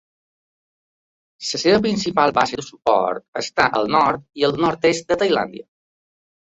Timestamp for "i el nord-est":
4.43-5.11